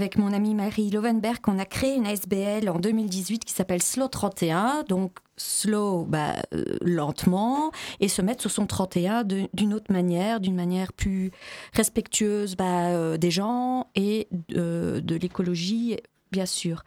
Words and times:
avec 0.00 0.16
mon 0.16 0.32
amie 0.32 0.54
Marie 0.54 0.88
Lovenberg, 0.88 1.40
on 1.46 1.58
a 1.58 1.66
créé 1.66 1.94
une 1.94 2.06
ASBL 2.06 2.70
en 2.70 2.78
2018 2.78 3.44
qui 3.44 3.52
s'appelle 3.52 3.82
Slow 3.82 4.08
31. 4.08 4.84
Donc, 4.88 5.18
slow, 5.36 6.06
bah, 6.06 6.36
euh, 6.54 6.64
lentement, 6.80 7.70
et 8.00 8.08
se 8.08 8.22
mettre 8.22 8.40
sur 8.40 8.50
son 8.50 8.64
31 8.64 9.24
d'une 9.24 9.74
autre 9.74 9.92
manière, 9.92 10.40
d'une 10.40 10.54
manière 10.54 10.94
plus 10.94 11.32
respectueuse 11.74 12.56
bah, 12.56 12.88
euh, 12.88 13.18
des 13.18 13.30
gens 13.30 13.88
et 13.94 14.28
de 14.30 15.14
l'écologie 15.16 15.98
bien 16.32 16.46
sûr. 16.46 16.84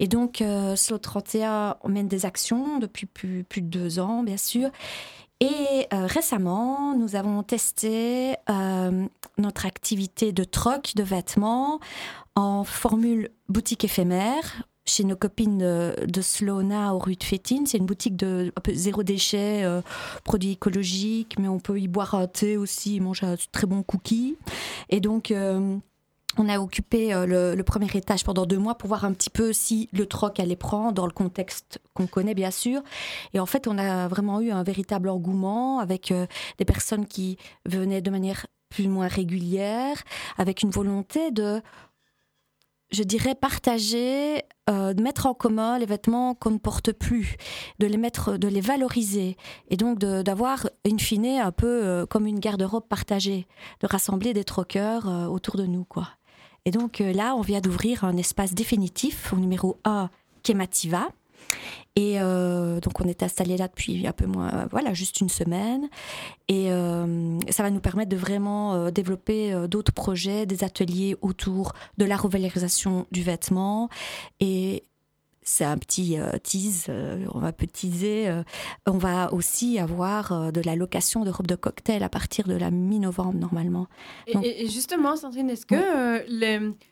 Et 0.00 0.08
donc, 0.08 0.40
euh, 0.40 0.74
Slow 0.74 0.98
31 0.98 1.76
mène 1.86 2.08
des 2.08 2.26
actions 2.26 2.78
depuis 2.78 3.06
plus, 3.06 3.44
de 3.56 3.60
deux 3.60 3.98
ans, 3.98 4.22
bien 4.22 4.38
sûr. 4.38 4.70
Et 5.40 5.86
euh, 5.92 6.06
récemment, 6.06 6.96
nous 6.96 7.14
avons 7.14 7.42
testé 7.42 8.36
euh, 8.48 9.06
notre 9.36 9.66
activité 9.66 10.32
de 10.32 10.44
troc 10.44 10.94
de 10.96 11.02
vêtements 11.02 11.78
en 12.36 12.64
formule 12.64 13.30
boutique 13.48 13.84
éphémère 13.84 14.62
chez 14.84 15.02
nos 15.02 15.16
copines 15.16 15.58
de, 15.58 16.20
Slona 16.20 16.94
au 16.94 16.98
rue 16.98 17.16
de 17.16 17.24
Fétine. 17.24 17.66
C'est 17.66 17.78
une 17.78 17.86
boutique 17.86 18.16
de 18.16 18.52
zéro 18.72 19.02
déchet, 19.02 19.64
euh, 19.64 19.82
produits 20.22 20.52
écologiques, 20.52 21.36
mais 21.40 21.48
on 21.48 21.58
peut 21.58 21.80
y 21.80 21.88
boire 21.88 22.14
un 22.14 22.28
thé 22.28 22.56
aussi, 22.56 23.00
manger 23.00 23.26
un 23.26 23.34
très 23.50 23.66
bon 23.66 23.82
cookie. 23.82 24.36
Et 24.88 25.00
donc, 25.00 25.32
on 26.38 26.48
a 26.48 26.58
occupé 26.58 27.14
euh, 27.14 27.54
le, 27.54 27.62
premier 27.62 27.88
étage 27.94 28.24
pendant 28.24 28.46
deux 28.46 28.58
mois 28.58 28.76
pour 28.76 28.88
voir 28.88 29.04
un 29.04 29.12
petit 29.12 29.30
peu 29.30 29.52
si 29.52 29.88
le 29.92 30.06
troc 30.06 30.38
allait 30.38 30.56
prendre 30.56 30.92
dans 30.92 31.06
le 31.06 31.12
contexte 31.12 31.80
qu'on 31.94 32.06
connaît 32.06 32.34
bien 32.34 32.50
sûr. 32.50 32.82
Et 33.32 33.40
en 33.40 33.46
fait, 33.46 33.66
on 33.66 33.78
a 33.78 34.08
vraiment 34.08 34.40
eu 34.40 34.50
un 34.50 34.62
véritable 34.62 35.08
engouement 35.08 35.78
avec 35.78 36.12
euh, 36.12 36.26
des 36.58 36.64
personnes 36.64 37.06
qui 37.06 37.38
venaient 37.64 38.02
de 38.02 38.10
manière 38.10 38.46
plus 38.68 38.86
ou 38.86 38.90
moins 38.90 39.08
régulière, 39.08 40.02
avec 40.38 40.62
une 40.62 40.70
volonté 40.70 41.30
de, 41.30 41.62
je 42.90 43.02
dirais, 43.02 43.34
partager, 43.34 44.42
euh, 44.70 44.94
de 44.94 45.02
mettre 45.02 45.26
en 45.26 45.34
commun 45.34 45.78
les 45.78 45.86
vêtements 45.86 46.34
qu'on 46.34 46.50
ne 46.50 46.58
porte 46.58 46.92
plus, 46.92 47.36
de 47.78 47.86
les 47.86 47.98
mettre, 47.98 48.36
de 48.36 48.48
les 48.48 48.60
valoriser, 48.60 49.36
et 49.68 49.76
donc 49.76 49.98
d'avoir, 49.98 50.68
in 50.86 50.98
fine, 50.98 51.26
un 51.26 51.52
peu 51.52 52.06
comme 52.08 52.26
une 52.26 52.40
garde-robe 52.40 52.86
partagée, 52.88 53.46
de 53.80 53.86
rassembler 53.86 54.32
des 54.32 54.44
troqueurs 54.44 55.06
autour 55.30 55.56
de 55.56 55.66
nous, 55.66 55.84
quoi. 55.84 56.08
Et 56.66 56.72
donc 56.72 57.00
euh, 57.00 57.12
là, 57.12 57.34
on 57.36 57.40
vient 57.40 57.60
d'ouvrir 57.60 58.04
un 58.04 58.16
espace 58.18 58.52
définitif 58.52 59.32
au 59.32 59.36
numéro 59.36 59.78
1, 59.84 60.10
Kemativa. 60.42 61.08
Et 61.94 62.20
euh, 62.20 62.80
donc 62.80 63.00
on 63.00 63.04
est 63.04 63.22
installé 63.22 63.56
là 63.56 63.68
depuis 63.68 64.06
un 64.06 64.12
peu 64.12 64.26
moins, 64.26 64.52
euh, 64.52 64.66
voilà, 64.70 64.92
juste 64.92 65.20
une 65.20 65.28
semaine. 65.28 65.88
Et 66.48 66.66
ça 67.50 67.62
va 67.62 67.70
nous 67.70 67.80
permettre 67.80 68.10
de 68.10 68.16
vraiment 68.16 68.90
développer 68.90 69.54
d'autres 69.68 69.92
projets, 69.92 70.46
des 70.46 70.64
ateliers 70.64 71.16
autour 71.22 71.72
de 71.98 72.04
la 72.04 72.16
revalorisation 72.16 73.06
du 73.10 73.22
vêtement 73.22 73.88
et 74.40 74.84
c'est 75.46 75.64
un 75.64 75.78
petit 75.78 76.18
euh, 76.18 76.32
tease, 76.42 76.86
euh, 76.88 77.24
on 77.32 77.38
va 77.38 77.52
peu 77.52 77.66
teaser. 77.66 78.28
Euh, 78.28 78.42
on 78.86 78.98
va 78.98 79.32
aussi 79.32 79.78
avoir 79.78 80.52
de 80.52 80.60
la 80.60 80.74
location 80.74 81.24
de 81.24 81.30
robes 81.30 81.46
de 81.46 81.54
cocktail 81.54 82.02
à 82.02 82.08
partir 82.08 82.48
de 82.48 82.54
la 82.54 82.70
mi-novembre 82.70 83.38
normalement. 83.38 83.86
et, 84.26 84.66
justement, 84.66 85.16
Sandrine, 85.16 85.48
est-ce 85.48 85.64
que 85.64 85.76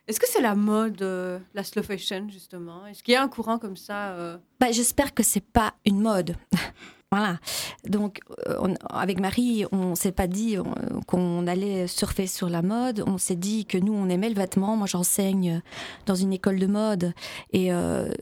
est-ce 0.06 0.20
que 0.20 0.28
c'est 0.28 0.40
la 0.40 0.54
mode, 0.54 1.02
la 1.02 1.64
slow 1.64 1.82
fashion 1.82 2.28
justement? 2.30 2.86
Est-ce 2.86 3.02
qu'il 3.02 3.14
y 3.14 3.16
a 3.16 3.22
un 3.22 3.28
courant 3.28 3.58
comme 3.58 3.76
ça 3.76 4.38
bah, 4.60 4.70
J'espère 4.70 5.12
que 5.14 5.24
c'est 5.24 5.44
pas 5.44 5.74
une 5.84 6.00
mode. 6.00 6.36
Voilà. 7.14 7.38
Donc, 7.86 8.18
euh, 8.48 8.74
avec 8.90 9.20
Marie, 9.20 9.66
on 9.70 9.94
s'est 9.94 10.10
pas 10.10 10.26
dit 10.26 10.56
qu'on 11.06 11.46
allait 11.46 11.86
surfer 11.86 12.26
sur 12.26 12.48
la 12.48 12.60
mode. 12.60 13.04
On 13.06 13.18
s'est 13.18 13.36
dit 13.36 13.66
que 13.66 13.78
nous, 13.78 13.92
on 13.92 14.08
aimait 14.08 14.30
le 14.30 14.34
vêtement. 14.34 14.76
Moi, 14.76 14.88
j'enseigne 14.88 15.62
dans 16.06 16.16
une 16.16 16.32
école 16.32 16.58
de 16.58 16.66
mode 16.66 17.12
et, 17.52 17.72
euh, 17.72 18.12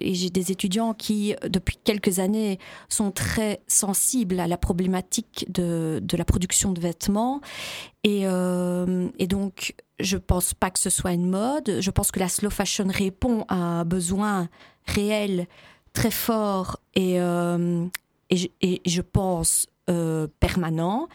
j'ai 0.00 0.30
des 0.30 0.52
étudiants 0.52 0.94
qui, 0.94 1.34
depuis 1.48 1.76
quelques 1.82 2.20
années, 2.20 2.60
sont 2.88 3.10
très 3.10 3.62
sensibles 3.66 4.38
à 4.38 4.46
la 4.46 4.56
problématique 4.56 5.46
de, 5.48 6.00
la 6.16 6.24
production 6.24 6.70
de 6.70 6.80
vêtements. 6.80 7.40
Et, 8.04 8.28
euh, 8.28 9.08
donc, 9.28 9.74
je 9.98 10.18
pense 10.18 10.54
pas 10.54 10.70
que 10.70 10.78
ce 10.78 10.88
soit 10.88 11.14
une 11.14 11.28
mode. 11.28 11.78
Je 11.80 11.90
pense 11.90 12.12
que 12.12 12.20
la 12.20 12.28
slow 12.28 12.50
fashion 12.50 12.86
répond 12.88 13.44
à 13.48 13.56
un 13.56 13.84
besoin 13.84 14.48
réel 14.86 15.48
très 15.92 16.12
fort 16.12 16.78
et, 16.94 17.18
et 18.30 18.82
je, 18.84 19.00
pense 19.02 19.66
euh, 19.88 20.26
permanent, 20.40 21.06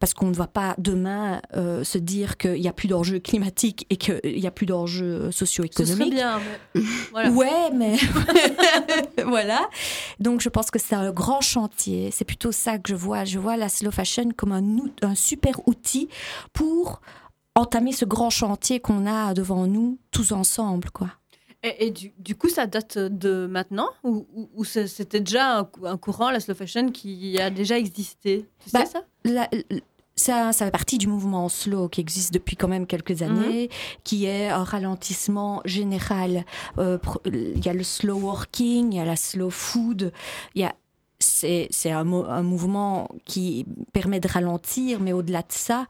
parce 0.00 0.14
qu'on 0.14 0.26
ne 0.26 0.34
va 0.34 0.48
pas 0.48 0.74
demain 0.78 1.40
euh, 1.54 1.84
se 1.84 1.96
dire 1.96 2.36
qu'il 2.36 2.60
n'y 2.60 2.68
a 2.68 2.72
plus 2.72 2.88
d'enjeux 2.88 3.20
climatiques 3.20 3.86
et 3.88 3.96
qu'il 3.96 4.20
n'y 4.24 4.46
a 4.46 4.50
plus 4.50 4.66
d'enjeux 4.66 5.30
socio-économiques. 5.30 6.12
Ce 6.12 6.14
bien, 6.14 6.40
mais... 6.74 6.82
Voilà. 7.12 7.30
Ouais, 7.30 7.70
mais 7.72 7.96
voilà. 9.24 9.68
Donc 10.18 10.40
je 10.40 10.48
pense 10.48 10.70
que 10.72 10.78
c'est 10.80 10.96
un 10.96 11.12
grand 11.12 11.40
chantier. 11.40 12.10
C'est 12.10 12.24
plutôt 12.24 12.52
ça 12.52 12.78
que 12.78 12.88
je 12.88 12.96
vois. 12.96 13.24
Je 13.24 13.38
vois 13.38 13.56
la 13.56 13.68
slow 13.68 13.92
fashion 13.92 14.30
comme 14.36 14.52
un, 14.52 14.64
un 15.02 15.14
super 15.14 15.66
outil 15.68 16.08
pour 16.52 17.00
entamer 17.54 17.92
ce 17.92 18.04
grand 18.04 18.30
chantier 18.30 18.80
qu'on 18.80 19.06
a 19.06 19.34
devant 19.34 19.66
nous 19.66 19.98
tous 20.10 20.32
ensemble, 20.32 20.90
quoi. 20.90 21.10
Et, 21.62 21.90
du, 21.90 22.36
coup, 22.36 22.48
ça 22.48 22.66
date 22.66 22.96
de 22.98 23.46
maintenant 23.46 23.88
Ou, 24.04 24.64
c'était 24.64 25.20
déjà 25.20 25.68
un, 25.82 25.96
courant, 25.96 26.30
la 26.30 26.38
slow 26.38 26.54
fashion, 26.54 26.90
qui 26.90 27.40
a 27.40 27.50
déjà 27.50 27.78
existé? 27.78 28.46
Tu 28.60 28.70
sais 28.70 28.78
bah, 28.78 28.84
ça 28.86 29.66
ça, 30.18 30.52
ça 30.52 30.64
fait 30.64 30.70
partie 30.70 30.96
du 30.96 31.08
mouvement 31.08 31.48
slow 31.50 31.88
qui 31.88 32.00
existe 32.00 32.32
depuis 32.32 32.56
quand 32.56 32.68
même 32.68 32.86
quelques 32.86 33.20
mhm. 33.20 33.30
années, 33.30 33.68
qui 34.02 34.24
est 34.24 34.48
un 34.48 34.64
ralentissement 34.64 35.60
général. 35.64 36.44
Euh, 36.78 36.98
il 37.26 37.64
y 37.64 37.68
a 37.68 37.74
le 37.74 37.82
slow 37.82 38.16
working, 38.16 38.92
il 38.92 38.96
y 38.96 39.00
a 39.00 39.04
la 39.04 39.16
slow 39.16 39.50
food, 39.50 40.12
il 40.54 40.62
y 40.62 40.64
a 40.64 40.74
c'est, 41.18 41.90
un, 41.90 42.12
un, 42.12 42.42
mouvement 42.42 43.08
qui 43.24 43.66
permet 43.92 44.20
de 44.20 44.28
ralentir, 44.28 45.00
mais 45.00 45.12
au-delà 45.12 45.40
de 45.40 45.50
ça, 45.50 45.86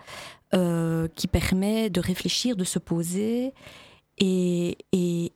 euh, 0.55 1.09
qui 1.17 1.27
permet 1.27 1.91
de 1.91 2.01
réfléchir, 2.01 2.57
de 2.57 2.65
se 2.65 2.79
poser 2.79 3.53
et, 4.19 4.79
et, 4.93 5.33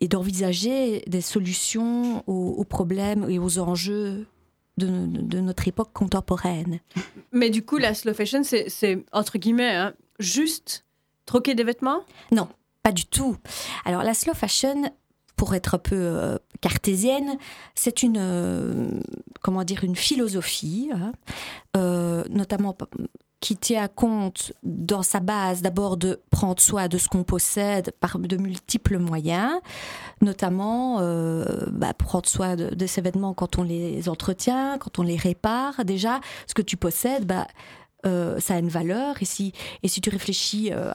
et 0.00 0.08
d'envisager 0.08 1.02
des 1.06 1.20
solutions 1.20 2.22
aux, 2.26 2.64
problèmes 2.64 3.26
et 3.30 3.38
aux 3.38 3.58
enjeux 3.58 4.26
de, 4.76 4.86
de, 5.06 5.40
notre 5.40 5.68
époque 5.68 5.92
contemporaine. 5.92 6.80
Mais 7.32 7.50
du 7.50 7.64
coup, 7.64 7.78
la 7.78 7.94
slow 7.94 8.14
fashion, 8.14 8.42
c'est 8.42 9.04
entre 9.12 9.38
guillemets 9.38 9.74
hein, 9.74 9.94
juste 10.18 10.84
troquer 11.26 11.54
des 11.54 11.64
vêtements? 11.64 12.00
Non, 12.32 12.48
pas 12.82 12.92
du 12.92 13.06
tout. 13.06 13.36
Alors 13.84 14.02
la 14.02 14.14
slow 14.14 14.34
fashion, 14.34 14.90
pour 15.36 15.54
être 15.54 15.74
un 15.74 15.78
peu 15.78 15.96
euh, 15.96 16.36
cartésienne, 16.60 17.38
c'est 17.74 18.02
une 18.02 18.18
euh, 18.18 18.90
comment 19.42 19.64
dire 19.64 19.84
une 19.84 19.96
philosophie, 19.96 20.90
hein, 20.92 21.12
euh, 21.76 22.24
notamment 22.28 22.76
qui 23.44 23.58
tient 23.58 23.88
compte 23.88 24.54
dans 24.62 25.02
sa 25.02 25.20
base 25.20 25.60
d'abord 25.60 25.98
de 25.98 26.18
prendre 26.30 26.62
soin 26.62 26.88
de 26.88 26.96
ce 26.96 27.08
qu'on 27.08 27.24
possède 27.24 27.92
par 28.00 28.18
de 28.18 28.38
multiples 28.38 28.96
moyens, 28.96 29.52
notamment 30.22 31.00
euh, 31.00 31.44
bah, 31.70 31.92
prendre 31.92 32.26
soin 32.26 32.56
de, 32.56 32.86
ces 32.86 33.02
vêtements 33.02 33.34
quand 33.34 33.58
on 33.58 33.62
les 33.62 34.08
entretient, 34.08 34.78
quand 34.78 34.98
on 34.98 35.02
les 35.02 35.18
répare. 35.18 35.84
Déjà, 35.84 36.20
ce 36.46 36.54
que 36.54 36.62
tu 36.62 36.78
possèdes, 36.78 37.26
bah, 37.26 37.46
euh, 38.06 38.40
ça 38.40 38.54
a 38.54 38.58
une 38.58 38.70
valeur. 38.70 39.16
Et 39.20 39.26
si, 39.26 39.52
et 39.82 39.88
si 39.88 40.00
tu 40.00 40.08
réfléchis 40.08 40.70
euh, 40.72 40.90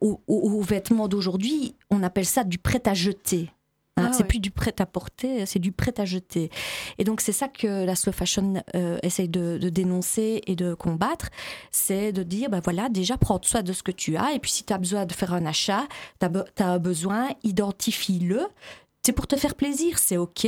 aux 0.00 0.62
vêtements 0.62 1.08
d'aujourd'hui, 1.08 1.76
on 1.90 2.02
appelle 2.02 2.24
ça 2.24 2.42
du 2.42 2.56
prêt 2.56 2.80
à 2.86 2.94
jeter. 2.94 3.50
Hein, 3.98 4.08
ah 4.08 4.12
c'est 4.14 4.24
plus 4.24 4.40
du 4.40 4.50
prêt 4.50 4.74
à 4.78 4.86
porter, 4.86 5.44
c'est 5.44 5.58
du 5.58 5.70
prêt 5.70 5.92
à 5.98 6.06
jeter. 6.06 6.50
Et 6.96 7.04
donc 7.04 7.20
c'est 7.20 7.32
ça 7.32 7.48
que 7.48 7.84
la 7.84 7.94
slow 7.94 8.12
fashion 8.12 8.62
euh, 8.74 8.98
essaye 9.02 9.28
de, 9.28 9.58
dénoncer 9.68 10.40
et 10.46 10.56
de 10.56 10.72
combattre, 10.72 11.28
c'est 11.70 12.10
de 12.10 12.22
dire, 12.22 12.48
ben 12.48 12.60
voilà, 12.64 12.88
déjà 12.88 13.18
prends 13.18 13.38
soin 13.42 13.62
de 13.62 13.74
ce 13.74 13.82
que 13.82 13.92
tu 13.92 14.16
as, 14.16 14.32
et 14.32 14.38
puis 14.38 14.50
si 14.50 14.64
tu 14.64 14.72
as 14.72 14.78
besoin 14.78 15.04
de 15.04 15.12
faire 15.12 15.34
un 15.34 15.44
achat, 15.44 15.86
tu 16.20 16.26
as, 16.26 16.72
as, 16.72 16.78
besoin, 16.78 17.28
identifie-le, 17.42 18.40
c'est 19.04 19.12
pour 19.12 19.26
te 19.26 19.34
faire 19.34 19.56
plaisir, 19.56 19.98
c'est 19.98 20.16
OK. 20.16 20.46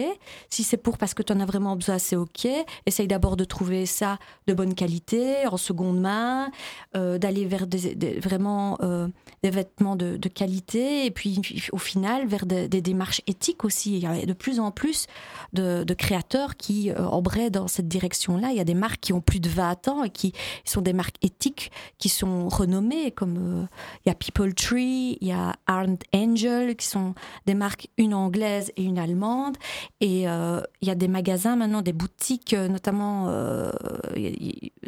Si 0.48 0.62
c'est 0.62 0.76
pour 0.76 0.96
parce 0.96 1.12
que 1.12 1.24
tu 1.24 1.32
en 1.32 1.40
as 1.40 1.44
vraiment 1.44 1.74
besoin, 1.74 1.98
c'est 1.98 2.14
OK. 2.14 2.46
Essaye 2.86 3.08
d'abord 3.08 3.36
de 3.36 3.44
trouver 3.44 3.84
ça 3.84 4.18
de 4.46 4.54
bonne 4.54 4.74
qualité, 4.74 5.46
en 5.48 5.56
seconde 5.56 6.00
main, 6.00 6.52
euh, 6.94 7.18
d'aller 7.18 7.46
vers 7.46 7.66
des, 7.66 8.20
vraiment 8.20 8.78
euh, 8.82 9.08
des 9.42 9.50
vêtements 9.50 9.96
de, 9.96 10.16
qualité, 10.28 11.04
et 11.04 11.10
puis 11.10 11.40
au 11.72 11.78
final 11.78 12.26
vers 12.26 12.46
des, 12.46 12.68
démarches 12.68 13.22
éthiques 13.26 13.64
aussi. 13.64 13.96
Il 13.96 14.02
y 14.02 14.06
a 14.06 14.24
de 14.24 14.32
plus 14.32 14.60
en 14.60 14.70
plus 14.70 15.08
de, 15.52 15.84
créateurs 15.94 16.56
qui 16.56 16.90
euh, 16.90 17.06
embraient 17.06 17.50
dans 17.50 17.66
cette 17.66 17.88
direction-là. 17.88 18.50
Il 18.50 18.56
y 18.56 18.60
a 18.60 18.64
des 18.64 18.74
marques 18.74 19.00
qui 19.00 19.12
ont 19.12 19.20
plus 19.20 19.40
de 19.40 19.48
20 19.48 19.88
ans 19.88 20.04
et 20.04 20.10
qui 20.10 20.32
sont 20.64 20.80
des 20.80 20.92
marques 20.92 21.16
éthiques 21.22 21.72
qui 21.98 22.08
sont 22.08 22.48
renommées, 22.48 23.10
comme 23.10 23.68
il 24.04 24.08
y 24.08 24.12
a 24.12 24.14
People 24.14 24.54
Tree, 24.54 25.18
il 25.20 25.28
y 25.28 25.32
a 25.32 25.56
Arndt 25.66 26.06
Angel, 26.14 26.76
qui 26.76 26.86
sont 26.86 27.14
des 27.46 27.54
marques, 27.54 27.88
une 27.96 28.14
anglaise, 28.14 28.43
et 28.76 28.82
une 28.82 28.98
allemande. 28.98 29.56
Et 30.00 30.28
euh, 30.28 30.60
il 30.80 30.88
y 30.88 30.90
a 30.90 30.94
des 30.94 31.08
magasins 31.08 31.56
maintenant, 31.56 31.82
des 31.82 31.92
boutiques, 31.92 32.54
euh, 32.54 32.68
notamment 32.68 33.26
euh, 33.28 33.70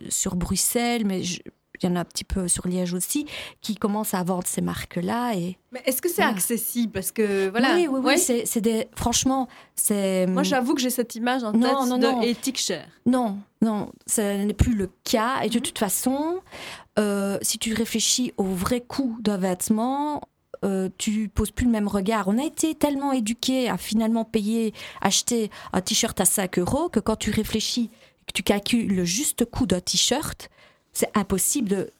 sur 0.09 0.37
Bruxelles, 0.37 1.05
mais 1.05 1.23
il 1.23 1.43
y 1.83 1.93
en 1.93 1.97
a 1.97 2.01
un 2.01 2.05
petit 2.07 2.25
peu 2.25 2.49
sur 2.49 2.67
Liège 2.67 2.95
aussi, 2.95 3.27
qui 3.61 3.75
commencent 3.75 4.15
à 4.15 4.23
vendre 4.23 4.47
ces 4.47 4.63
marques-là. 4.63 5.35
Et 5.35 5.59
Mais 5.73 5.83
est-ce 5.85 6.01
que 6.01 6.09
c'est 6.09 6.23
Voilà. 6.23 6.31
accessible? 6.31 6.91
Parce 6.93 7.13
que 7.13 7.51
voilà. 7.51 7.75
oui, 7.75 7.87
oui, 7.87 8.01
oui, 8.03 8.19
c'est, 8.19 8.61
des. 8.63 8.89
Franchement, 8.95 9.47
c'est. 9.75 10.27
Moi, 10.27 10.43
j'avoue 10.43 10.75
que 10.75 10.81
j'ai 10.81 10.89
cette 10.91 11.15
image 11.17 11.45
en 11.45 11.53
Non, 11.53 11.61
tête 11.81 11.89
non, 11.91 11.99
de 11.99 12.07
non. 12.07 12.23
éthique 12.23 12.59
chère. 12.59 12.87
Non, 13.05 13.37
non, 13.61 13.91
ce 14.07 14.43
n'est 14.45 14.55
plus 14.55 14.75
le 14.75 14.89
cas. 15.05 15.43
Et 15.45 15.51
de 15.51 15.57
Mhm. 15.59 15.63
toute 15.63 15.79
façon, 15.79 16.41
euh, 16.99 17.37
si 17.43 17.59
tu 17.59 17.75
réfléchis 17.75 18.33
au 18.39 18.45
vrai 18.45 18.81
coût 18.81 19.19
d'un 19.21 19.37
vêtement, 19.37 20.23
euh, 20.65 20.89
tu 20.99 21.29
poses 21.29 21.51
plus 21.51 21.67
le 21.67 21.73
même 21.73 21.89
regard. 21.89 22.29
On 22.29 22.39
a 22.39 22.45
été 22.45 22.75
tellement 22.75 23.13
éduqués 23.13 23.69
à 23.69 23.77
finalement 23.77 24.25
payer, 24.25 24.73
acheter 25.01 25.51
un 25.73 25.81
t-shirt 25.81 26.21
à 26.21 26.25
5 26.25 26.59
euros 26.59 26.89
que 26.89 27.01
quand 27.01 27.17
tu 27.17 27.31
réfléchis, 27.31 27.91
que 28.27 28.33
tu 28.33 28.43
calcules 28.43 28.89
le 28.95 29.05
juste 29.05 29.45
coût 29.45 29.67
d'un 29.67 29.81
t-shirt, 29.81 30.49
c'est 30.93 31.11
impossible 31.17 31.69
de, 31.69 31.91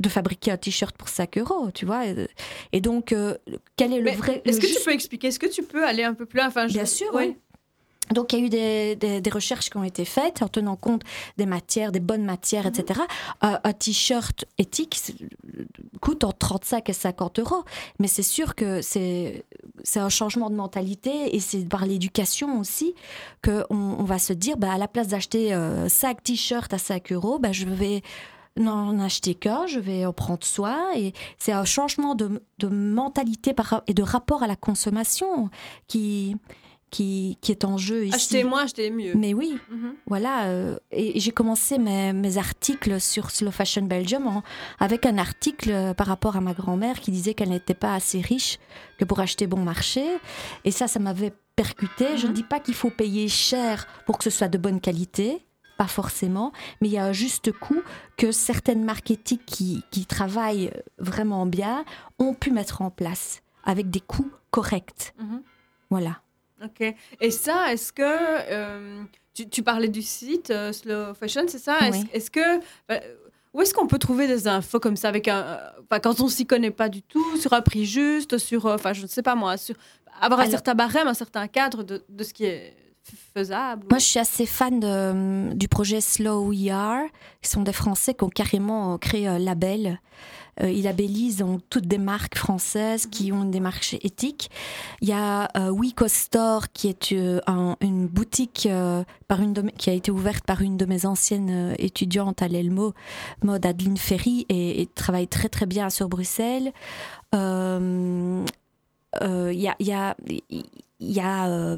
de 0.00 0.08
fabriquer 0.08 0.50
un 0.52 0.56
t-shirt 0.56 0.96
pour 0.96 1.08
5 1.08 1.38
euros, 1.38 1.70
tu 1.72 1.84
vois. 1.86 2.04
Et, 2.72 2.80
donc, 2.80 3.12
euh, 3.12 3.36
quel 3.76 3.92
est 3.92 3.98
le 3.98 4.04
Mais 4.04 4.14
vrai... 4.16 4.42
Est-ce 4.44 4.60
que 4.60 4.66
juste- 4.66 4.78
tu 4.80 4.84
peux 4.84 4.92
expliquer 4.92 5.28
Est-ce 5.28 5.38
que 5.38 5.46
tu 5.46 5.62
peux 5.62 5.84
aller 5.86 6.02
un 6.04 6.14
peu 6.14 6.24
plus 6.26 6.38
loin? 6.38 6.48
Enfin, 6.48 6.66
je- 6.68 6.72
Bien 6.74 6.86
sûr, 6.86 7.12
ouais. 7.14 7.36
Donc, 8.12 8.32
il 8.32 8.38
y 8.38 8.42
a 8.42 8.44
eu 8.46 8.48
des, 8.48 8.96
des- 8.96 9.20
des 9.20 9.30
recherches 9.30 9.70
qui 9.70 9.76
ont 9.76 9.84
été 9.84 10.04
faites 10.04 10.42
en 10.42 10.48
tenant 10.48 10.76
compte 10.76 11.02
des 11.36 11.46
matières, 11.46 11.92
des 11.92 12.00
bonnes 12.00 12.24
matières, 12.24 12.64
Mhm. 12.66 12.72
etc. 12.78 13.00
Euh, 13.44 13.56
un 13.62 13.72
t-shirt 13.72 14.44
éthique 14.58 14.94
c'est- 15.00 15.14
coûte 16.00 16.24
entre 16.24 16.38
35 16.38 16.88
et 16.88 16.92
50 16.92 17.38
euros. 17.38 17.64
Mais 17.98 18.08
c'est 18.08 18.22
sûr 18.22 18.54
que 18.54 18.82
c'est 18.82 19.44
c'est 19.84 20.00
un 20.00 20.08
changement 20.08 20.50
de 20.50 20.56
mentalité 20.56 21.34
et 21.36 21.40
c'est 21.40 21.64
par 21.68 21.86
l'éducation 21.86 22.58
aussi 22.58 22.94
qu'on 23.44 23.64
on 23.70 24.04
va 24.04 24.18
se 24.18 24.32
dire, 24.32 24.56
bah, 24.56 24.72
à 24.72 24.78
la 24.78 24.88
place 24.88 25.08
d'acheter 25.08 25.54
euh, 25.54 25.88
5 25.88 26.22
t-shirts 26.22 26.72
à 26.74 26.78
5 26.78 27.12
euros, 27.12 27.38
bah, 27.38 27.52
je 27.52 27.66
vais 27.66 28.02
n'en 28.56 28.98
acheter 28.98 29.34
qu'un, 29.36 29.66
je 29.68 29.78
vais 29.78 30.04
en 30.04 30.12
prendre 30.12 30.44
soin. 30.44 30.80
Et 30.96 31.12
c'est 31.38 31.52
un 31.52 31.64
changement 31.64 32.16
de, 32.16 32.42
de 32.58 32.66
mentalité 32.68 33.52
par- 33.54 33.82
et 33.86 33.94
de 33.94 34.02
rapport 34.02 34.42
à 34.42 34.48
la 34.48 34.56
consommation 34.56 35.48
qui, 35.86 36.34
qui, 36.90 37.38
qui 37.40 37.52
est 37.52 37.64
en 37.64 37.76
jeu 37.78 38.06
ici. 38.06 38.14
Acheter 38.14 38.44
moins, 38.44 38.64
acheter 38.64 38.90
mieux. 38.90 39.14
Mais 39.14 39.34
oui, 39.34 39.58
Mhm. 39.70 39.94
voilà. 40.06 40.44
euh, 40.46 40.78
et 40.90 41.16
et 41.16 41.20
j'ai 41.20 41.32
commencé 41.32 41.78
mes, 41.78 42.12
mes 42.12 42.38
articles 42.38 43.00
sur 43.00 43.30
Slow 43.30 43.50
Fashion 43.50 43.82
Belgium 43.82 44.26
en- 44.26 44.42
avec 44.78 45.06
un 45.06 45.18
article 45.18 45.70
euh, 45.70 45.94
par 45.94 46.06
rapport 46.06 46.36
à 46.36 46.40
ma 46.40 46.54
grand-mère 46.54 47.00
qui 47.00 47.10
disait 47.10 47.34
qu'elle 47.34 47.50
n'était 47.50 47.74
pas 47.74 47.94
assez 47.94 48.20
riche 48.20 48.58
que 48.98 49.04
pour 49.04 49.20
acheter 49.20 49.46
bon 49.46 49.60
marché. 49.60 50.04
Et 50.64 50.70
ça, 50.70 50.88
ça 50.88 50.98
m'avait 50.98 51.32
percuté. 51.56 52.16
Je 52.16 52.24
ne 52.26 52.28
Mhm. 52.30 52.34
dis 52.34 52.42
pas 52.44 52.60
qu'il 52.60 52.74
faut 52.74 52.90
payer 52.90 53.28
cher 53.28 53.86
pour 54.06 54.18
que 54.18 54.24
ce 54.24 54.30
soit 54.30 54.48
de 54.48 54.58
bonne 54.58 54.80
qualité. 54.80 55.44
Pas 55.76 55.86
forcément, 55.86 56.52
mais 56.80 56.88
il 56.88 56.92
y 56.94 56.98
a 56.98 57.04
un 57.04 57.12
juste 57.12 57.52
coût 57.52 57.82
que 58.16 58.32
certaines 58.32 58.82
marques 58.84 59.12
éthiques 59.12 59.46
qui, 59.46 59.84
qui 59.92 60.06
travaillent 60.06 60.72
vraiment 60.98 61.46
bien 61.46 61.84
ont 62.18 62.34
pu 62.34 62.50
mettre 62.50 62.82
en 62.82 62.90
place 62.90 63.42
avec 63.62 63.88
des 63.88 64.00
coûts 64.00 64.30
corrects. 64.50 65.14
Mhm. 65.20 65.40
Voilà. 65.90 66.20
Ok. 66.64 66.94
Et 67.20 67.30
ça, 67.30 67.72
est-ce 67.72 67.92
que 67.92 68.02
euh, 68.04 69.02
tu, 69.34 69.48
tu 69.48 69.62
parlais 69.62 69.88
du 69.88 70.02
site 70.02 70.50
euh, 70.50 70.72
Slow 70.72 71.14
Fashion, 71.14 71.44
c'est 71.46 71.58
ça? 71.58 71.78
Est-ce 71.88 72.24
Oui. 72.26 72.30
que 72.32 72.60
euh, 72.92 72.98
où 73.54 73.62
est-ce 73.62 73.72
qu'on 73.72 73.86
peut 73.86 73.98
trouver 73.98 74.26
des 74.26 74.46
infos 74.48 74.80
comme 74.80 74.96
ça 74.96 75.08
avec 75.08 75.28
un, 75.28 75.40
euh, 75.92 75.98
quand 76.02 76.20
on 76.20 76.28
s'y 76.28 76.46
connaît 76.46 76.70
pas 76.70 76.88
du 76.88 77.02
tout, 77.02 77.36
sur 77.36 77.52
un 77.52 77.62
prix 77.62 77.86
juste, 77.86 78.38
sur, 78.38 78.66
enfin, 78.66 78.92
je 78.92 79.02
ne 79.02 79.06
sais 79.06 79.22
pas 79.22 79.34
moi, 79.34 79.56
sur 79.56 79.76
avoir 80.20 80.40
un 80.40 80.50
certain 80.50 80.74
barème, 80.74 81.06
un 81.06 81.14
certain 81.14 81.46
cadre 81.46 81.82
de, 81.84 82.02
de 82.08 82.24
ce 82.24 82.34
qui 82.34 82.44
est 82.44 82.74
faisable. 83.34 83.86
Moi, 83.90 83.98
je 83.98 84.04
suis 84.04 84.18
assez 84.20 84.46
fan 84.46 84.80
de- 84.80 85.54
du 85.54 85.68
projet 85.68 86.00
Slow 86.00 86.48
We 86.48 86.68
Are, 86.70 87.04
qui 87.42 87.50
sont 87.50 87.62
des 87.62 87.72
Français 87.72 88.14
qui 88.14 88.24
ont 88.24 88.28
carrément 88.28 88.98
créé 88.98 89.26
un 89.26 89.38
label. 89.38 90.00
Euh, 90.60 90.68
ils 90.72 90.82
labellisent 90.82 91.36
donc 91.36 91.60
toutes 91.70 91.86
des 91.86 91.98
marques 91.98 92.36
françaises 92.36 93.06
qui 93.06 93.30
ont 93.30 93.44
une 93.44 93.52
démarche 93.52 93.94
éthique. 94.02 94.50
Il 95.00 95.08
y 95.08 95.12
a 95.12 95.48
euh, 95.56 95.70
Wico 95.70 96.08
Store, 96.08 96.72
qui 96.72 96.88
est 96.88 97.12
euh, 97.12 97.38
un- 97.46 97.76
une 97.80 98.08
boutique 98.08 98.66
euh, 98.68 99.04
par 99.28 99.40
une 99.40 99.52
de 99.52 99.62
qui 99.78 99.88
a 99.88 99.92
été 99.92 100.10
ouverte 100.10 100.44
par 100.44 100.60
une 100.60 100.76
de 100.76 100.84
mes 100.84 101.06
anciennes 101.06 101.50
euh, 101.52 101.74
étudiantes 101.78 102.42
à 102.42 102.48
l'Elmo, 102.48 102.92
mode 103.44 103.64
Adeline 103.66 103.98
Ferry, 103.98 104.46
et, 104.48 104.82
et 104.82 104.86
travaille 104.86 105.28
très 105.28 105.48
très 105.48 105.66
bien 105.66 105.90
sur 105.90 106.08
Bruxelles. 106.08 106.72
Euh, 107.36 108.44
euh, 109.22 109.52
Il 109.52 109.60
y 109.60 109.68
a, 109.68 109.76
y 109.78 109.92
a, 109.92 110.16
y 111.00 111.20
a 111.20 111.46
euh, 111.48 111.76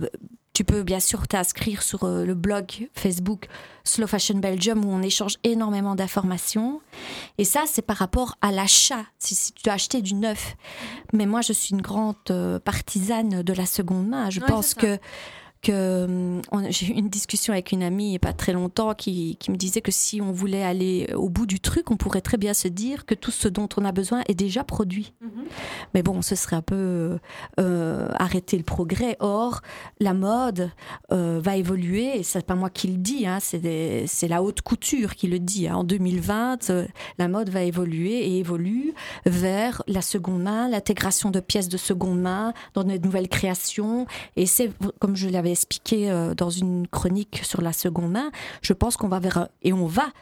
tu 0.60 0.64
peux 0.64 0.82
bien 0.82 1.00
sûr 1.00 1.26
t'inscrire 1.26 1.80
sur 1.82 2.04
euh, 2.04 2.26
le 2.26 2.34
blog 2.34 2.90
Facebook 2.92 3.48
Slow 3.84 4.06
Fashion 4.06 4.34
Belgium 4.36 4.84
où 4.84 4.90
on 4.90 5.00
échange 5.00 5.38
énormément 5.42 5.94
d'informations. 5.94 6.82
Et 7.38 7.44
ça, 7.44 7.62
c'est 7.64 7.80
par 7.80 7.96
rapport 7.96 8.36
à 8.42 8.52
l'achat, 8.52 9.06
si, 9.18 9.34
si 9.34 9.52
tu 9.54 9.62
dois 9.62 9.72
acheter 9.72 10.02
du 10.02 10.12
neuf. 10.12 10.56
Mais 11.14 11.24
moi, 11.24 11.40
je 11.40 11.54
suis 11.54 11.70
une 11.70 11.80
grande 11.80 12.14
euh, 12.28 12.58
partisane 12.58 13.42
de 13.42 13.52
la 13.54 13.64
seconde 13.64 14.06
main. 14.08 14.28
Je 14.28 14.40
Ouais, 14.40 14.46
pense 14.48 14.74
que 14.74 14.98
que 15.62 16.40
on- 16.52 16.70
j'ai 16.70 16.86
eu 16.86 16.92
une 16.92 17.08
discussion 17.08 17.52
avec 17.52 17.72
une 17.72 17.82
amie 17.82 18.06
il 18.06 18.10
n'y 18.10 18.16
a 18.16 18.20
pas 18.20 18.32
très 18.32 18.52
longtemps 18.52 18.94
qui, 18.94 19.36
qui 19.36 19.50
me 19.50 19.56
disait 19.56 19.80
que 19.80 19.92
si 19.92 20.20
on 20.20 20.32
voulait 20.32 20.62
aller 20.62 21.12
au 21.14 21.28
bout 21.28 21.46
du 21.46 21.60
truc, 21.60 21.90
on 21.90 21.96
pourrait 21.96 22.20
très 22.22 22.36
bien 22.38 22.54
se 22.54 22.68
dire 22.68 23.04
que 23.06 23.14
tout 23.14 23.30
ce 23.30 23.48
dont 23.48 23.68
on 23.76 23.84
a 23.84 23.92
besoin 23.92 24.22
est 24.28 24.34
déjà 24.34 24.64
produit. 24.64 25.12
Mhm. 25.20 25.44
Mais 25.94 26.02
bon, 26.02 26.22
ce 26.22 26.34
serait 26.34 26.56
un 26.56 26.62
peu 26.62 27.18
euh, 27.58 28.08
arrêter 28.14 28.56
le 28.56 28.62
progrès. 28.64 29.16
Or, 29.20 29.60
la 30.00 30.14
mode 30.14 30.70
euh, 31.12 31.40
va 31.42 31.56
évoluer, 31.56 32.18
et 32.18 32.22
c'est 32.22 32.44
pas 32.46 32.54
moi 32.54 32.70
qui 32.70 32.88
le 32.88 32.96
dis, 32.96 33.26
hein, 33.26 33.38
c'est 33.40 34.28
la 34.28 34.42
haute 34.42 34.62
couture 34.62 35.14
qui 35.14 35.26
le 35.26 35.38
dit. 35.38 35.68
hein. 35.68 35.76
En 35.76 35.84
2020, 35.84 36.70
euh, 36.70 36.86
la 37.18 37.28
mode 37.28 37.50
va 37.50 37.62
évoluer 37.62 38.26
et 38.26 38.38
évolue 38.38 38.94
vers 39.26 39.82
la 39.88 40.02
seconde 40.02 40.42
main, 40.42 40.68
l'intégration 40.68 41.30
de 41.30 41.40
pièces 41.40 41.68
de 41.68 41.76
seconde 41.76 42.20
main 42.20 42.52
dans 42.74 42.84
de 42.84 42.96
nouvelles 42.98 43.28
créations. 43.28 44.06
Et 44.36 44.46
c'est, 44.46 44.70
comme 45.00 45.16
je 45.16 45.28
l'avais 45.28 45.49
expliqué 45.50 46.10
euh, 46.10 46.34
dans 46.34 46.50
une 46.50 46.86
chronique 46.86 47.40
sur 47.44 47.60
la 47.60 47.72
seconde 47.72 48.10
main, 48.10 48.30
je 48.62 48.72
pense 48.72 48.96
qu'on 48.96 49.08
va 49.08 49.20
vers 49.20 49.48
et 49.62 49.72
on 49.72 49.86
va 49.86 50.12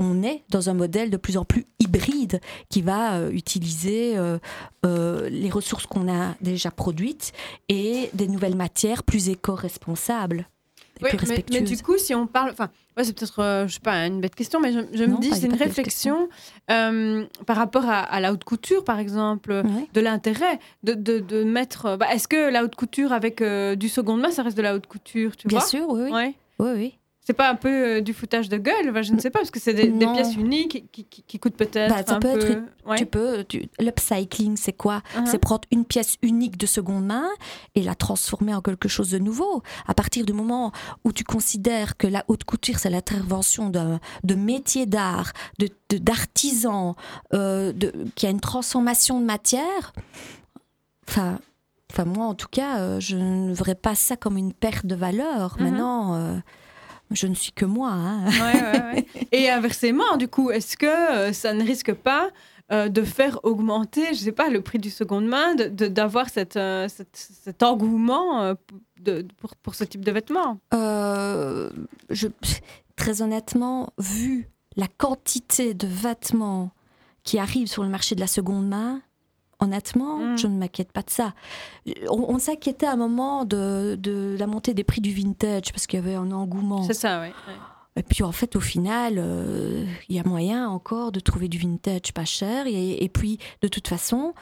on 0.00 0.22
est 0.22 0.44
dans 0.48 0.70
un 0.70 0.74
modèle 0.74 1.10
de 1.10 1.16
plus 1.16 1.36
en 1.36 1.44
plus 1.44 1.66
hybride 1.80 2.40
qui 2.68 2.82
va 2.82 3.14
euh, 3.14 3.30
utiliser 3.32 4.14
euh, 4.16 5.28
les 5.28 5.50
ressources 5.50 5.86
qu'on 5.86 6.08
a 6.08 6.36
déjà 6.40 6.70
produites 6.70 7.32
et 7.68 8.08
des 8.14 8.28
nouvelles 8.28 8.54
matières 8.54 9.02
plus 9.02 9.28
éco-responsables. 9.28 10.48
Et 11.00 11.04
Oui, 11.04 11.10
plus 11.16 11.28
mais, 11.28 11.60
du 11.62 11.76
coup, 11.82 11.96
si 11.98 12.14
on 12.14 12.26
parle, 12.26 12.50
enfin, 12.50 12.70
ouais, 12.96 13.04
c'est 13.04 13.12
peut-être, 13.16 13.38
euh, 13.40 13.66
je 13.68 13.74
sais 13.74 13.80
pas, 13.80 14.06
une 14.06 14.20
bête 14.20 14.34
question, 14.34 14.60
mais 14.60 14.72
je, 14.72 14.80
je 14.92 15.04
me 15.04 15.18
dis, 15.20 15.32
c'est 15.32 15.46
une 15.46 15.54
réflexion 15.54 16.28
euh, 16.70 17.24
par 17.46 17.56
rapport 17.56 17.84
à, 17.88 18.00
à 18.00 18.20
la 18.20 18.32
haute 18.32 18.44
couture, 18.44 18.84
par 18.84 18.98
exemple, 18.98 19.52
Ouais. 19.52 19.88
de 19.92 20.00
l'intérêt 20.00 20.58
de, 20.82 20.94
de, 20.94 21.18
de 21.20 21.44
mettre. 21.44 21.86
euh, 21.86 21.96
bah, 21.96 22.06
Est-ce 22.12 22.26
que 22.28 22.50
la 22.50 22.64
haute 22.64 22.74
couture 22.74 23.12
avec 23.12 23.40
euh, 23.42 23.74
du 23.76 23.88
seconde 23.88 24.20
main, 24.20 24.30
ça 24.30 24.42
reste 24.42 24.56
de 24.56 24.62
la 24.62 24.74
haute 24.74 24.86
couture, 24.86 25.36
tu 25.36 25.48
Bien 25.48 25.58
vois? 25.58 25.66
sûr, 25.66 25.86
oui, 25.88 26.02
oui. 26.04 26.12
Ouais. 26.12 26.34
oui, 26.58 26.70
oui. 26.74 26.98
C'est 27.28 27.34
pas 27.34 27.50
un 27.50 27.56
peu 27.56 27.68
euh, 27.98 28.00
du 28.00 28.14
foutage 28.14 28.48
de 28.48 28.56
gueule 28.56 29.02
Je 29.04 29.12
ne 29.12 29.20
sais 29.20 29.28
pas, 29.28 29.40
parce 29.40 29.50
que 29.50 29.60
c'est 29.60 29.74
des, 29.74 29.90
pièces 29.90 30.34
uniques 30.34 30.86
qui, 30.90 31.04
qui, 31.04 31.22
qui 31.22 31.38
coûtent 31.38 31.58
peut-être 31.58 31.90
Bah, 31.94 32.02
ça 32.06 32.14
un 32.14 32.20
peut 32.20 32.32
peu. 32.38 32.50
être 32.52 32.62
Ouais. 32.86 32.96
Tu 32.96 33.04
peux, 33.04 33.44
tu- 33.44 33.68
l'upcycling, 33.78 34.56
c'est 34.56 34.72
quoi? 34.72 35.02
Uh-huh. 35.14 35.26
C'est 35.26 35.36
prendre 35.36 35.68
une 35.70 35.84
pièce 35.84 36.16
unique 36.22 36.56
de 36.56 36.64
seconde 36.64 37.04
main 37.04 37.28
et 37.74 37.82
la 37.82 37.94
transformer 37.94 38.54
en 38.54 38.62
quelque 38.62 38.88
chose 38.88 39.10
de 39.10 39.18
nouveau. 39.18 39.62
À 39.86 39.92
partir 39.92 40.24
du 40.24 40.32
moment 40.32 40.72
où 41.04 41.12
tu 41.12 41.22
considères 41.22 41.98
que 41.98 42.06
la 42.06 42.24
haute 42.28 42.44
couture, 42.44 42.78
c'est 42.78 42.88
l'intervention 42.88 43.68
d'un- 43.68 44.00
de 44.24 44.34
métiers 44.34 44.86
d'art, 44.86 45.34
de, 45.58 45.68
de- 45.90 45.98
d'artisans, 45.98 46.94
euh, 47.34 47.74
de, 47.74 47.92
qui 48.14 48.26
a 48.26 48.30
une 48.30 48.40
transformation 48.40 49.20
de 49.20 49.26
matière, 49.26 49.92
enfin, 51.06 51.38
enfin 51.92 52.06
moi 52.06 52.24
en 52.24 52.34
tout 52.34 52.48
cas, 52.50 52.78
euh, 52.78 53.00
je 53.00 53.16
ne 53.16 53.52
verrais 53.52 53.74
pas 53.74 53.94
ça 53.94 54.16
comme 54.16 54.38
une 54.38 54.54
perte 54.54 54.86
de 54.86 54.94
valeur. 54.94 55.56
Mhm. 55.58 55.64
Maintenant, 55.68 56.14
euh, 56.14 56.38
je 57.10 57.26
ne 57.26 57.34
suis 57.34 57.52
que 57.52 57.64
moi. 57.64 57.90
hein. 57.90 58.26
Ouais, 58.26 58.62
ouais, 58.62 58.82
ouais. 58.94 59.06
Et 59.32 59.50
inversement, 59.50 60.16
du 60.16 60.28
coup, 60.28 60.50
est-ce 60.50 60.76
que 60.76 60.86
euh, 60.86 61.32
ça 61.32 61.52
ne 61.54 61.62
risque 61.64 61.92
pas 61.92 62.30
euh, 62.70 62.88
de 62.90 63.02
faire 63.02 63.40
augmenter, 63.44 64.08
je 64.12 64.18
sais 64.18 64.32
pas, 64.32 64.50
le 64.50 64.60
prix 64.60 64.78
du 64.78 64.90
seconde 64.90 65.26
main, 65.26 65.54
de- 65.54 65.68
de- 65.68 65.88
d'avoir 65.88 66.28
cette, 66.28 66.56
euh, 66.56 66.86
cette- 66.88 67.16
cet 67.16 67.62
engouement 67.62 68.54
de- 69.00 69.26
pour, 69.38 69.56
pour 69.56 69.74
ce 69.74 69.84
type 69.84 70.04
de 70.04 70.12
vêtements? 70.12 70.58
Je, 70.72 72.28
très 72.96 73.22
honnêtement, 73.22 73.90
vu 73.98 74.48
la 74.76 74.86
quantité 74.86 75.74
de 75.74 75.86
vêtements 75.86 76.70
qui 77.24 77.38
arrivent 77.38 77.68
sur 77.68 77.82
le 77.82 77.88
marché 77.88 78.14
de 78.14 78.20
la 78.20 78.26
seconde 78.26 78.68
main, 78.68 79.00
honnêtement, 79.60 80.18
Mm. 80.18 80.38
je 80.38 80.46
ne 80.46 80.56
m'inquiète 80.58 80.92
pas 80.92 81.02
de 81.02 81.10
ça. 81.10 81.34
On, 82.08 82.34
on 82.34 82.38
s'inquiétait 82.38 82.86
à 82.86 82.92
un 82.92 82.96
moment 82.96 83.44
de, 83.44 83.96
de 84.00 84.36
la 84.38 84.46
montée 84.46 84.74
des 84.74 84.84
prix 84.84 85.00
du 85.00 85.12
vintage 85.12 85.72
parce 85.72 85.86
qu'il 85.86 85.98
y 85.98 86.02
avait 86.02 86.14
un 86.14 86.30
engouement. 86.32 86.82
C'est 86.84 86.94
ça, 86.94 87.20
oui. 87.20 87.28
Et 87.96 88.02
puis 88.04 88.22
en 88.22 88.30
fait, 88.32 88.54
au 88.54 88.60
final, 88.60 89.14
euh, 89.18 89.84
il 90.08 90.14
y 90.16 90.20
a 90.20 90.24
moyen 90.24 90.68
encore 90.68 91.10
de 91.10 91.18
trouver 91.20 91.48
du 91.48 91.58
vintage 91.58 92.12
pas 92.14 92.24
cher. 92.24 92.66
Et, 92.68 93.02
et 93.02 93.08
puis, 93.08 93.38
de 93.60 93.66
toute 93.68 93.88
façon, 93.88 94.34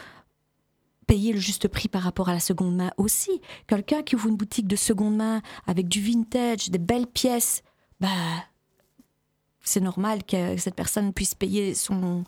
payer 1.06 1.32
le 1.32 1.38
juste 1.38 1.68
prix 1.68 1.88
par 1.88 2.02
rapport 2.02 2.28
à 2.28 2.34
la 2.34 2.40
seconde 2.40 2.76
main 2.76 2.90
aussi. 2.98 3.40
Quelqu'un 3.66 4.02
qui 4.02 4.14
ouvre 4.16 4.28
une 4.28 4.36
boutique 4.36 4.66
de 4.66 4.76
seconde 4.76 5.16
main 5.16 5.40
avec 5.66 5.88
du 5.88 6.02
vintage, 6.02 6.68
des 6.68 6.78
belles 6.78 7.06
pièces, 7.06 7.62
bah. 8.00 8.08
c'est 9.62 9.80
normal 9.80 10.24
que 10.24 10.56
cette 10.58 10.74
personne 10.74 11.12
puisse 11.14 11.34
payer 11.34 11.74
son 11.74 12.24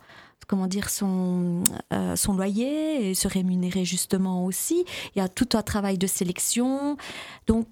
comment 0.47 0.67
dire 0.67 0.89
son 0.89 1.63
euh, 1.93 2.17
son 2.17 2.35
loyer 2.35 3.11
et 3.11 3.15
se 3.15 3.29
rémunérer 3.29 3.85
justement 3.85 4.45
aussi. 4.45 4.85
Il 5.15 5.19
y 5.19 5.23
a 5.23 5.29
tout 5.29 5.49
un 5.55 5.63
travail 5.63 5.99
de 5.99 6.07
sélection, 6.07 6.97
donc 7.47 7.67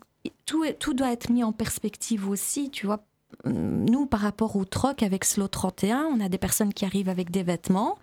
tout 0.44 0.64
tout 0.78 0.94
doit 0.94 1.12
être 1.12 1.30
mis 1.30 1.44
en 1.44 1.52
perspective 1.52 2.28
aussi. 2.28 2.70
Tu 2.70 2.87
vois, 2.87 3.04
nous 3.44 4.06
par 4.06 4.20
rapport 4.20 4.56
au 4.56 4.64
troc 4.64 5.02
avec 5.02 5.25
Slow 5.25 5.49
31, 5.49 6.08
on 6.12 6.20
a 6.20 6.28
des 6.28 6.38
personnes 6.38 6.75
qui 6.75 6.85
arrivent 6.85 7.08
avec 7.08 7.30
des 7.30 7.42
vêtements 7.42 7.96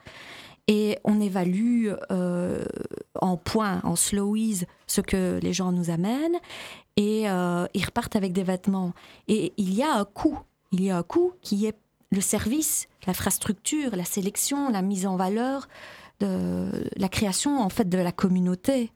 et 0.67 0.98
on 1.03 1.20
évalue 1.20 1.91
euh, 2.12 2.63
en 3.20 3.36
points, 3.36 3.82
en 3.84 3.96
slowies, 3.96 4.65
ce 4.88 5.01
que 5.01 5.39
les 5.41 5.51
gens 5.51 5.72
nous 5.72 5.89
amènent 5.89 6.39
et 6.96 7.29
euh, 7.29 7.65
ils 7.74 7.86
repartent 7.86 8.15
avec 8.15 8.34
des 8.34 8.43
vêtements. 8.43 8.93
Et 9.27 9.53
il 9.58 9.74
y 9.74 9.84
a 9.84 9.93
un 9.93 10.05
coût, 10.05 10.39
il 10.72 10.84
y 10.84 10.89
a 10.89 10.98
un 10.98 11.03
coût 11.03 11.34
qui 11.41 11.65
est 11.65 11.77
le 12.13 12.22
service, 12.22 12.88
l'infrastructure, 13.08 13.96
la 13.96 14.05
sélection, 14.05 14.70
la 14.70 14.82
mise 14.82 15.05
en 15.05 15.15
valeur, 15.15 15.67
de 16.20 16.70
la 16.96 17.10
création 17.10 17.60
en 17.60 17.70
fait 17.70 17.89
de 17.89 17.98
la 17.98 18.12
communauté. 18.12 18.91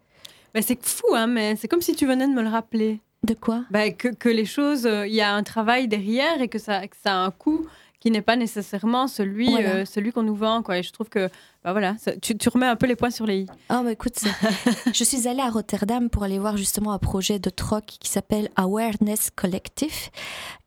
Mais 0.55 0.62
c'est 0.62 0.83
fou, 0.86 1.13
hein, 1.13 1.27
mais 1.27 1.55
c'est 1.55 1.67
comme 1.67 1.81
si 1.81 1.95
tu 1.95 2.05
venais 2.07 2.27
de 2.27 2.33
me 2.33 2.41
le 2.41 2.50
rappeler. 2.50 3.01
De 3.24 3.33
quoi? 3.33 3.65
Bah, 3.71 3.89
que, 3.89 4.09
que, 4.09 4.29
les 4.29 4.45
choses, 4.45 4.86
euh, 4.86 5.07
il 5.07 5.13
y 5.13 5.21
a 5.21 5.33
un 5.33 5.43
travail 5.43 5.88
derrière 5.88 6.39
et 6.39 6.47
que 6.47 6.59
ça, 6.59 6.88
que 6.88 6.95
ça 7.03 7.13
a 7.13 7.25
un 7.25 7.31
coût 7.31 7.67
qui 8.00 8.12
n'est 8.12 8.21
pas 8.21 8.36
nécessairement 8.36 9.07
celui, 9.07 9.55
euh, 9.57 9.83
celui 9.86 10.12
qu'on 10.12 10.24
nous 10.24 10.36
vend. 10.36 10.62
Quoi. 10.62 10.77
Et 10.77 10.83
je 10.83 10.91
trouve 10.93 11.09
que 11.09 11.29
bah 11.63 11.71
voilà, 11.71 11.95
tu, 12.21 12.38
tu, 12.38 12.50
remets 12.50 12.67
un 12.67 12.75
peu 12.75 12.86
les 12.86 12.95
points 12.95 13.09
sur 13.09 13.25
les 13.25 13.41
i. 13.41 13.45
Oh, 13.71 13.81
bah 13.83 13.91
écoute, 13.91 14.19
je 14.93 15.03
suis 15.03 15.27
allée 15.27 15.41
à 15.41 15.50
Rotterdam 15.50 16.09
pour 16.09 16.24
aller 16.24 16.38
voir 16.38 16.57
justement 16.57 16.93
un 16.93 17.00
projet 17.00 17.39
de 17.39 17.50
troc 17.50 17.86
qui 17.86 18.09
s'appelle 18.09 18.50
Awareness 18.55 19.31
Collective. 19.36 20.09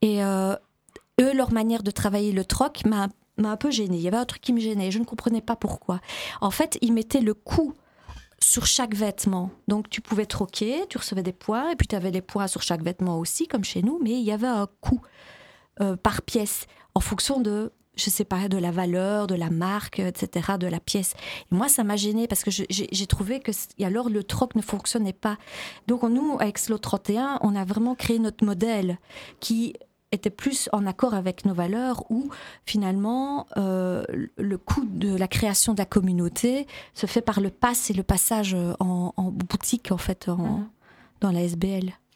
Et 0.03 0.25
euh, 0.25 0.57
eux, 1.21 1.33
leur 1.35 1.53
manière 1.53 1.83
de 1.83 1.91
travailler 1.91 2.33
le 2.33 2.45
troc 2.45 2.85
m'a 2.85 3.09
un 3.39 3.57
peu 3.57 3.71
gênée. 3.71 3.97
Il 3.97 4.03
y 4.03 4.09
avait 4.09 4.17
un 4.17 4.27
truc 4.27 4.43
qui 4.43 4.53
me 4.53 4.61
gênait. 4.61 4.91
Je 4.91 4.99
ne 4.99 5.05
comprenais 5.05 5.41
pas 5.41 5.57
pourquoi. 5.57 6.01
En 6.41 6.51
fait, 6.51 6.79
ils 6.83 6.93
mettaient 6.93 7.21
le 7.21 7.35
coût 7.35 7.75
sur 8.43 8.67
chaque 8.67 8.95
vêtement. 8.95 9.51
Donc 9.69 9.89
tu 9.91 10.01
pouvais 10.01 10.27
troquer, 10.27 10.85
tu 10.89 10.99
recevais 10.99 11.23
des 11.23 11.33
points, 11.33 11.71
et 11.71 11.77
puis 11.77 11.87
tu 11.87 11.97
avais 11.97 12.11
les 12.11 12.23
points 12.23 12.47
sur 12.47 12.63
chaque 12.63 12.83
vêtement 12.83 13.19
aussi, 13.19 13.47
comme 13.47 13.65
chez 13.65 13.83
nous, 13.83 13.99
mais 14.03 14.13
il 14.13 14.23
y 14.23 14.33
avait 14.33 14.47
un 14.47 14.67
coût 14.81 15.01
euh, 15.81 15.97
par 15.97 16.23
pièce 16.23 16.67
en 16.95 17.01
fonction 17.01 17.41
de 17.41 17.73
je 17.97 18.09
sais 18.09 18.25
pas, 18.25 18.49
de 18.49 18.57
la 18.57 18.71
valeur, 18.71 19.27
de 19.27 19.35
la 19.35 19.51
marque, 19.51 19.99
etc., 19.99 20.53
de 20.59 20.67
la 20.67 20.81
pièce. 20.81 21.13
Et 21.53 21.55
moi, 21.55 21.69
ça 21.69 21.85
m'a 21.85 21.97
gêné 21.97 22.27
parce 22.29 22.45
que 22.45 22.51
j'ai 22.51 23.07
trouvé 23.07 23.41
que 23.41 23.53
alors 23.85 24.09
le 24.09 24.25
troc 24.25 24.55
ne 24.55 24.63
fonctionnait 24.63 25.13
pas. 25.13 25.37
Donc 25.87 26.03
nous, 26.05 26.39
avec 26.41 26.57
Slow 26.57 26.79
31, 26.79 27.41
on 27.43 27.55
a 27.55 27.65
vraiment 27.65 27.95
créé 27.95 28.19
notre 28.19 28.45
modèle 28.45 28.99
qui 29.41 29.75
était 30.13 30.31
plus 30.31 30.69
en 30.73 30.87
accord 30.87 31.15
avec 31.15 31.45
nos 31.45 31.55
valeurs 31.55 32.05
où 32.11 32.31
finalement 32.67 33.47
euh, 33.57 34.05
le 34.37 34.59
coût 34.59 34.85
de 34.85 35.17
la 35.17 35.29
création 35.29 35.73
de 35.73 35.79
la 35.79 35.87
communauté 35.87 36.67
se 36.95 37.07
fait 37.07 37.23
par 37.23 37.41
le 37.41 37.51
pass 37.51 37.91
et 37.91 37.95
le 37.95 38.03
passage 38.03 38.57
en, 38.81 39.13
boutique 39.31 39.93
en 39.93 39.99
fait 39.99 40.29
en, 40.29 40.37
mmh. 40.37 40.71
dans 41.21 41.31
la 41.31 41.43
SBL. 41.43 41.93